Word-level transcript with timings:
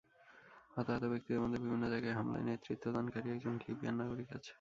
হতাহত 0.73 1.03
ব্যক্তিদের 1.11 1.41
মধ্যে 1.43 1.59
বিভিন্ন 1.63 1.83
জায়গায় 1.89 2.17
হামলায় 2.17 2.45
নেতৃত্বদানকারী 2.47 3.27
একজন 3.29 3.53
লিবিয়ার 3.63 3.95
নাগরিক 3.99 4.29
আছে। 4.29 4.49